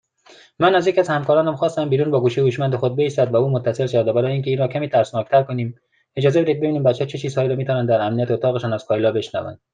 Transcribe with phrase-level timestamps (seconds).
[0.59, 3.85] من از یکی از همکاران خواستم بیرون با گوشی هوشمند خود بایستد، و او متصل
[3.87, 5.69] شود، و برای اینکه این را کمی ترسناکتر کنیم…
[5.69, 5.81] (خنده)
[6.15, 9.61] اجازه بدهید ببینیم بچهها چه چیزهایی را میتوانند در امنیت اتاقشان از کایلا بشنوند